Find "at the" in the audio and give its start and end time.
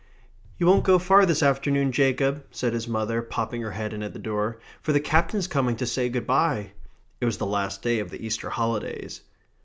4.01-4.17